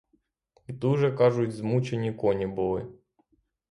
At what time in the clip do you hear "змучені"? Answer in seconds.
1.51-2.13